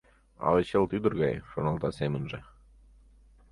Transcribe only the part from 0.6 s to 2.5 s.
чылт ӱдыр гай»,— шоналта семынже.